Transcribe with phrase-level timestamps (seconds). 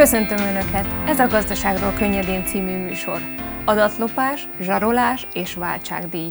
[0.00, 0.86] Köszöntöm Önöket!
[1.06, 3.20] Ez a Gazdaságról könnyedén című műsor.
[3.64, 6.28] Adatlopás, zsarolás és váltságdíj.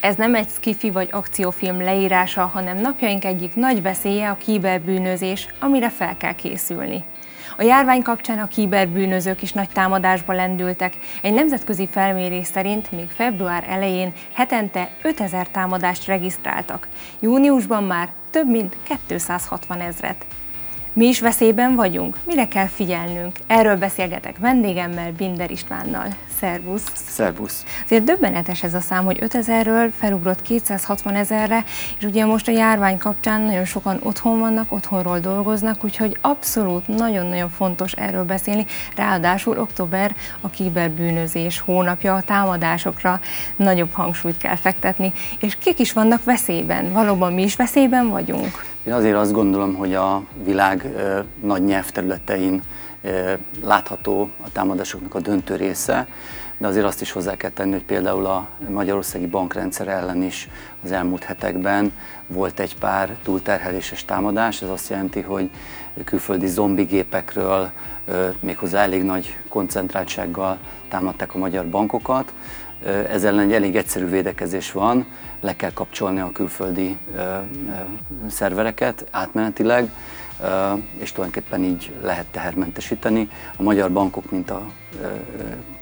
[0.00, 5.90] Ez nem egy skifi vagy akciófilm leírása, hanem napjaink egyik nagy veszélye a kiberbűnözés, amire
[5.90, 7.04] fel kell készülni.
[7.56, 10.96] A járvány kapcsán a kiberbűnözők is nagy támadásba lendültek.
[11.22, 16.88] Egy nemzetközi felmérés szerint még február elején hetente 5000 támadást regisztráltak.
[17.20, 18.76] Júniusban már több mint
[19.06, 20.26] 260 ezret.
[20.96, 22.16] Mi is veszélyben vagyunk?
[22.26, 23.36] Mire kell figyelnünk?
[23.46, 26.06] Erről beszélgetek vendégemmel, Binder Istvánnal.
[26.40, 26.84] Szervusz!
[26.94, 27.64] Szervusz!
[27.84, 31.64] Azért döbbenetes ez a szám, hogy 5000-ről felugrott 260 ezerre,
[31.98, 37.50] és ugye most a járvány kapcsán nagyon sokan otthon vannak, otthonról dolgoznak, úgyhogy abszolút nagyon-nagyon
[37.50, 38.66] fontos erről beszélni.
[38.96, 43.20] Ráadásul október a kiberbűnözés hónapja, a támadásokra
[43.56, 45.12] nagyobb hangsúlyt kell fektetni.
[45.40, 46.92] És kik is vannak veszélyben?
[46.92, 48.75] Valóban mi is veszélyben vagyunk?
[48.86, 50.88] Én azért azt gondolom, hogy a világ
[51.42, 52.62] nagy nyelvterületein
[53.64, 56.08] látható a támadásoknak a döntő része,
[56.58, 60.48] de azért azt is hozzá kell tenni, hogy például a magyarországi bankrendszer ellen is
[60.84, 61.92] az elmúlt hetekben
[62.26, 64.62] volt egy pár túlterheléses támadás.
[64.62, 65.50] Ez azt jelenti, hogy
[66.04, 67.70] külföldi zombigépekről
[68.40, 72.32] méghozzá elég nagy koncentráltsággal támadták a magyar bankokat.
[72.84, 75.06] Ez ellen egy elég egyszerű védekezés van,
[75.40, 76.96] le kell kapcsolni a külföldi
[78.28, 79.90] szervereket átmenetileg,
[80.98, 83.28] és tulajdonképpen így lehet tehermentesíteni.
[83.56, 84.66] A magyar bankok, mint a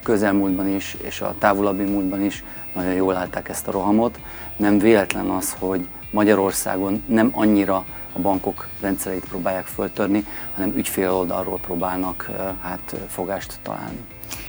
[0.03, 4.20] közelmúltban is, és a távolabbi múltban is nagyon jól állták ezt a rohamot.
[4.56, 11.59] Nem véletlen az, hogy Magyarországon nem annyira a bankok rendszereit próbálják föltörni, hanem ügyfél oldalról
[11.59, 12.31] próbálnak
[12.62, 13.98] hát, fogást találni.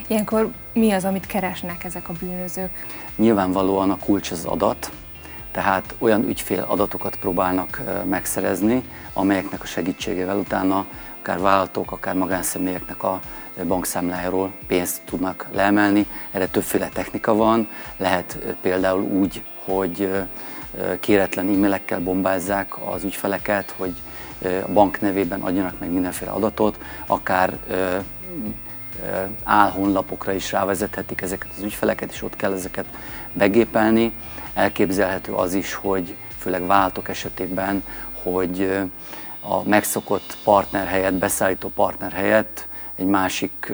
[0.08, 2.86] Ilyenkor mi az, amit keresnek ezek a bűnözők?
[3.16, 4.92] Nyilvánvalóan a kulcs az adat,
[5.52, 10.86] tehát olyan ügyfél adatokat próbálnak megszerezni, amelyeknek a segítségével utána
[11.20, 13.20] akár vállalatok, akár magánszemélyeknek a
[13.68, 16.06] bankszámlájáról pénzt tudnak leemelni.
[16.32, 17.68] Erre többféle technika van,
[17.98, 20.12] lehet például úgy, hogy
[21.00, 23.94] kéretlen e-mailekkel bombázzák az ügyfeleket, hogy
[24.68, 27.58] a bank nevében adjanak meg mindenféle adatot, akár
[29.44, 32.86] álhonlapokra is rávezethetik ezeket az ügyfeleket, és ott kell ezeket
[33.34, 34.14] begépelni.
[34.54, 37.84] Elképzelhető az is, hogy főleg váltok esetében,
[38.24, 38.80] hogy
[39.42, 43.72] a megszokott partner helyett, beszállító partner helyett egy másik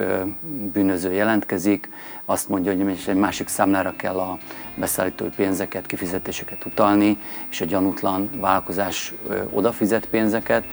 [0.74, 1.90] bűnöző jelentkezik,
[2.26, 4.38] azt mondja, hogy egy másik számlára kell a
[4.76, 7.18] beszállítói pénzeket, kifizetéseket utalni,
[7.50, 9.14] és a gyanútlan vállalkozás
[9.52, 10.64] odafizet pénzeket.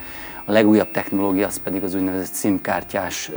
[0.48, 3.30] A legújabb technológia az pedig az úgynevezett SIM-kártyás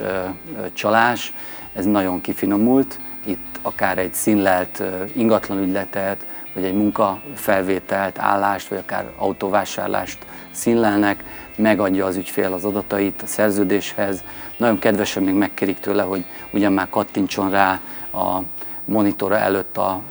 [0.74, 1.34] csalás.
[1.74, 3.00] Ez nagyon kifinomult.
[3.26, 4.84] Itt akár egy színlelt
[5.14, 10.18] ingatlan ügyletet, vagy egy munkafelvételt, állást, vagy akár autóvásárlást
[10.52, 11.24] színlelnek,
[11.56, 14.24] megadja az ügyfél az adatait a szerződéshez.
[14.58, 17.80] Nagyon kedvesen még megkérik tőle, hogy ugyan már kattintson rá
[18.14, 18.42] a
[18.86, 20.02] monitora előtt a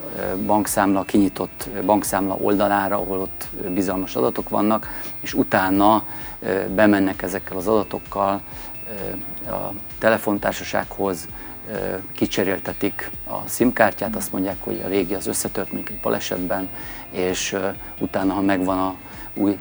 [0.45, 4.87] bankszámla, kinyitott bankszámla oldalára, ahol ott bizalmas adatok vannak,
[5.21, 6.03] és utána
[6.75, 8.41] bemennek ezekkel az adatokkal
[9.45, 11.27] a telefontársasághoz,
[12.15, 16.69] kicseréltetik a SIM-kártyát, azt mondják, hogy a régi az összetört, mint egy balesetben,
[17.11, 17.57] és
[17.99, 18.95] utána, ha megvan a
[19.33, 19.57] új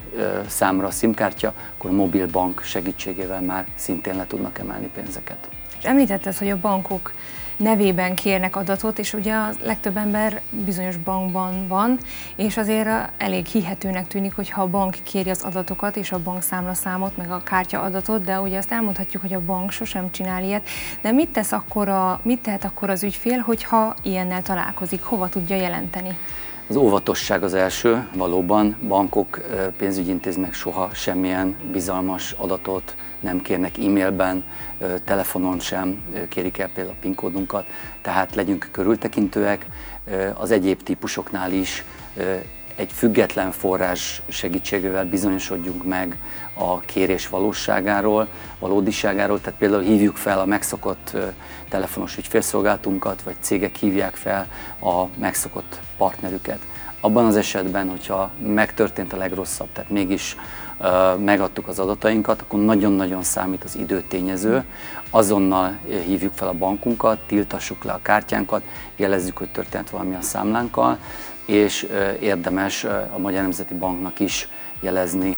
[0.47, 5.49] számra a SIM-kártya, akkor a mobilbank segítségével már szintén le tudnak emelni pénzeket.
[5.85, 7.13] Említetted, hogy a bankok
[7.61, 11.99] nevében kérnek adatot, és ugye a legtöbb ember bizonyos bankban van,
[12.37, 16.75] és azért elég hihetőnek tűnik, hogy ha a bank kéri az adatokat és a bankszámla
[16.75, 20.69] számot, meg a kártya adatot, de ugye azt elmondhatjuk, hogy a bank sosem csinál ilyet.
[21.01, 25.57] De mit tesz akkor a, mit tehet akkor az ügyfél, hogyha ilyennel találkozik, hova tudja
[25.57, 26.17] jelenteni?
[26.71, 29.41] Az óvatosság az első, valóban bankok,
[29.77, 34.45] pénzügyintézmények soha semmilyen bizalmas adatot nem kérnek e-mailben,
[35.05, 37.67] telefonon sem kérik el például a PIN kódunkat,
[38.03, 39.67] tehát legyünk körültekintőek.
[40.35, 41.85] Az egyéb típusoknál is
[42.81, 46.19] egy független forrás segítségével bizonyosodjunk meg
[46.55, 48.29] a kérés valóságáról,
[48.59, 51.17] valódiságáról, tehát például hívjuk fel a megszokott
[51.69, 54.47] telefonos ügyfélszolgáltunkat, vagy cégek hívják fel
[54.81, 56.59] a megszokott partnerüket.
[57.01, 60.37] Abban az esetben, hogyha megtörtént a legrosszabb, tehát mégis
[61.19, 64.65] megadtuk az adatainkat, akkor nagyon-nagyon számít az időtényező.
[65.11, 68.63] Azonnal hívjuk fel a bankunkat, tiltassuk le a kártyánkat,
[68.97, 70.99] jelezzük, hogy történt valami a számlánkkal,
[71.47, 71.87] és
[72.21, 74.49] érdemes a Magyar Nemzeti Banknak is
[74.81, 75.35] jelezni.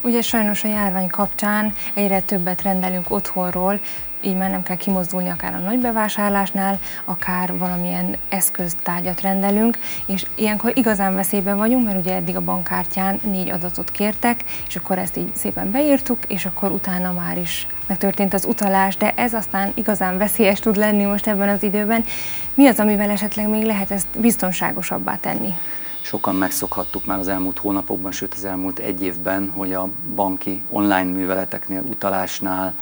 [0.00, 3.80] Ugye sajnos a járvány kapcsán egyre többet rendelünk otthonról,
[4.24, 10.72] így már nem kell kimozdulni akár a nagy bevásárlásnál, akár valamilyen eszköztárgyat rendelünk, és ilyenkor
[10.74, 15.34] igazán veszélyben vagyunk, mert ugye eddig a bankkártyán négy adatot kértek, és akkor ezt így
[15.34, 20.60] szépen beírtuk, és akkor utána már is megtörtént az utalás, de ez aztán igazán veszélyes
[20.60, 22.04] tud lenni most ebben az időben.
[22.54, 25.54] Mi az, amivel esetleg még lehet ezt biztonságosabbá tenni?
[26.02, 31.12] Sokan megszokhattuk már az elmúlt hónapokban, sőt az elmúlt egy évben, hogy a banki online
[31.12, 32.74] műveleteknél, utalásnál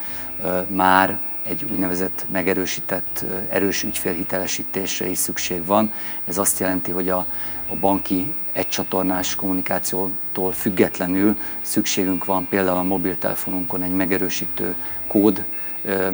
[0.69, 5.93] már egy úgynevezett megerősített erős ügyfélhitelesítésre is szükség van.
[6.27, 7.27] Ez azt jelenti, hogy a,
[7.69, 14.75] a banki egycsatornás kommunikációtól függetlenül szükségünk van például a mobiltelefonunkon egy megerősítő
[15.06, 15.44] kód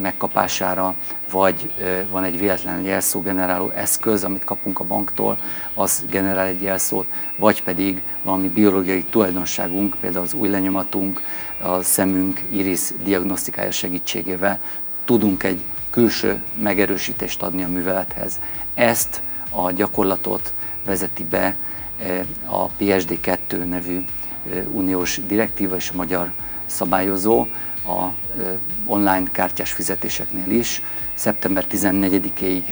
[0.01, 0.95] megkapására,
[1.31, 1.73] vagy
[2.11, 5.39] van egy véletlen jelszógeneráló eszköz, amit kapunk a banktól,
[5.75, 11.23] az generál egy jelszót, vagy pedig valami biológiai tulajdonságunk, például az új lenyomatunk,
[11.63, 14.61] a szemünk iris diagnosztikája segítségével
[15.09, 15.61] tudunk egy
[15.91, 18.41] külső megerősítést adni a művelethez.
[18.75, 21.57] Ezt a gyakorlatot vezeti be
[21.99, 24.05] eh, a PSD2 nevű
[24.53, 26.33] eh, uniós direktíva és magyar
[26.67, 27.47] szabályozó
[27.87, 30.83] a eh, online kártyás fizetéseknél is.
[31.15, 32.63] Szeptember 14-ig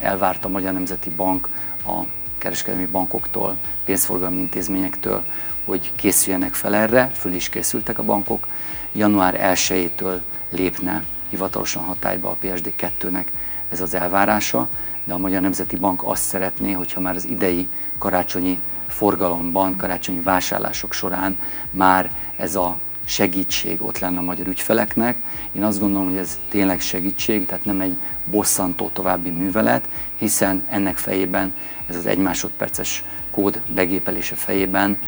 [0.00, 1.48] elvárta a Magyar Nemzeti Bank
[1.86, 2.02] a
[2.38, 5.22] kereskedelmi bankoktól, pénzforgalmi intézményektől,
[5.64, 8.46] hogy készüljenek fel erre, föl is készültek a bankok.
[8.92, 10.20] Január 1-től
[10.50, 13.24] lépne hivatalosan hatályba a PSD2-nek
[13.70, 14.68] ez az elvárása,
[15.04, 17.68] de a Magyar Nemzeti Bank azt szeretné, hogyha már az idei
[17.98, 21.38] karácsonyi forgalomban, karácsonyi vásárlások során
[21.70, 25.16] már ez a segítség ott lenne a magyar ügyfeleknek.
[25.52, 29.88] Én azt gondolom, hogy ez tényleg segítség, tehát nem egy bosszantó további művelet,
[30.18, 31.54] hiszen ennek fejében
[31.88, 34.98] ez az egy másodperces kód begépelése fejében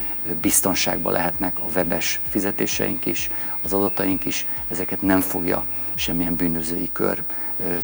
[0.41, 3.31] biztonságban lehetnek a webes fizetéseink is,
[3.63, 7.23] az adataink is, ezeket nem fogja semmilyen bűnözői kör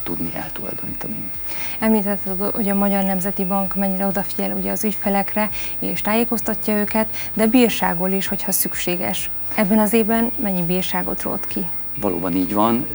[0.02, 1.30] tudni eltulajdonítani.
[1.78, 7.46] Említetted, hogy a Magyar Nemzeti Bank mennyire odafigyel ugye az ügyfelekre, és tájékoztatja őket, de
[7.46, 9.30] bírságol is, hogyha szükséges.
[9.54, 11.66] Ebben az évben mennyi bírságot rót ki?
[12.00, 12.86] Valóban így van.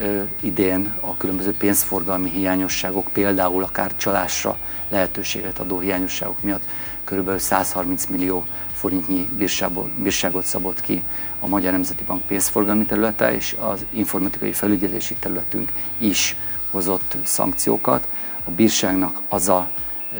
[0.41, 4.57] Idén a különböző pénzforgalmi hiányosságok, például akár csalásra
[4.89, 6.63] lehetőséget adó hiányosságok miatt
[7.05, 7.37] kb.
[7.37, 9.29] 130 millió forintnyi
[9.97, 11.03] bírságot szabott ki
[11.39, 16.35] a Magyar Nemzeti Bank pénzforgalmi területe, és az informatikai felügyelési területünk is
[16.71, 18.07] hozott szankciókat.
[18.43, 19.69] A bírságnak az a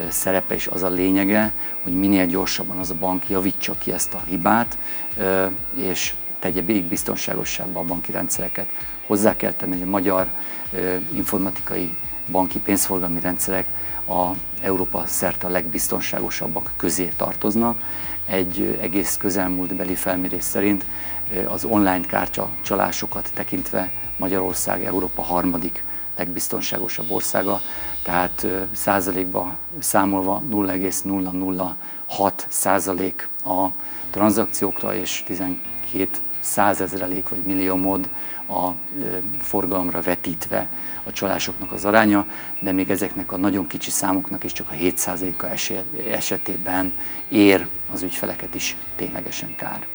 [0.09, 1.53] szerepe és az a lényege,
[1.83, 4.77] hogy minél gyorsabban az a bank javítsa ki ezt a hibát,
[5.75, 8.67] és tegye még biztonságosabbá a banki rendszereket.
[9.07, 10.27] Hozzá kell tenni, hogy a magyar
[11.13, 11.95] informatikai
[12.31, 13.67] banki pénzforgalmi rendszerek
[14.07, 14.31] a
[14.61, 17.81] Európa szerte a legbiztonságosabbak közé tartoznak.
[18.25, 20.85] Egy egész közelmúltbeli felmérés szerint
[21.47, 25.83] az online kártya csalásokat tekintve Magyarország Európa harmadik
[26.17, 27.59] legbiztonságosabb országa,
[28.03, 33.67] tehát százalékba számolva 0,006 százalék a
[34.09, 36.09] tranzakciókra és 12
[36.39, 38.09] százezrelék vagy millió mód
[38.47, 38.69] a
[39.39, 40.69] forgalomra vetítve
[41.05, 42.25] a csalásoknak az aránya,
[42.59, 45.45] de még ezeknek a nagyon kicsi számoknak is csak a 7%-a
[46.09, 46.93] esetében
[47.29, 49.94] ér az ügyfeleket is ténylegesen kár.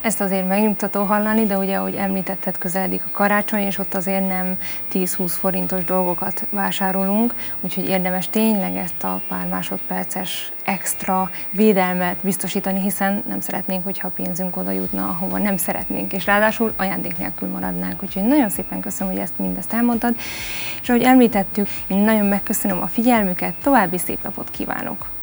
[0.00, 4.58] Ezt azért megnyugtató hallani, de ugye, ahogy említetted, közeledik a karácsony, és ott azért nem
[4.92, 13.22] 10-20 forintos dolgokat vásárolunk, úgyhogy érdemes tényleg ezt a pár másodperces extra védelmet biztosítani, hiszen
[13.28, 18.02] nem szeretnénk, hogyha a pénzünk oda jutna, ahova nem szeretnénk, és ráadásul ajándék nélkül maradnánk.
[18.02, 20.16] Úgyhogy nagyon szépen köszönöm, hogy ezt mindezt elmondtad,
[20.82, 25.17] és ahogy említettük, én nagyon megköszönöm a figyelmüket, további szép napot kívánok!